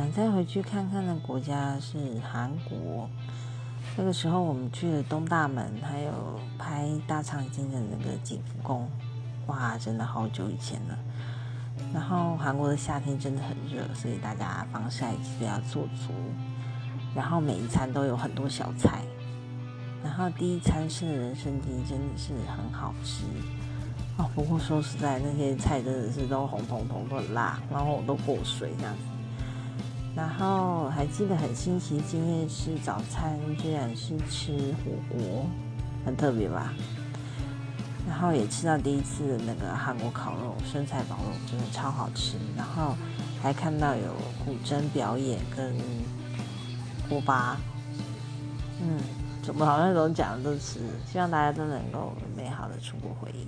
[0.00, 3.06] 想再回去看看的国家是韩国。
[3.98, 8.88] 那个时候我们去了东大门，还有拍大长今的那个景福宫，
[9.46, 10.98] 哇，真的好久以前了。
[11.92, 16.14] 然后韩国的夏天真的很热，所以大家防晒记得要做足。
[17.14, 19.02] 然后每一餐都有很多小菜。
[20.02, 23.24] 然后第一餐吃的人参鸡真的是很好吃
[24.16, 24.26] 哦。
[24.34, 29.02] 不过说实在，那些菜真的是都红彤彤都很辣，然后我都过水这样子。
[30.14, 35.46] 然后还记得很新奇，今天吃早餐居然是吃火锅，
[36.04, 36.72] 很特别吧？
[38.08, 42.36] 然后也吃到第一次那个韩国烤肉，生菜烤肉，真的超好吃。
[42.56, 42.96] 然后
[43.40, 45.72] 还看到有古筝表演跟
[47.08, 47.56] 锅巴，
[48.80, 48.98] 嗯，
[49.42, 53.46] 怎么好像都讲的都是，希望大家都能够美好的出国回忆。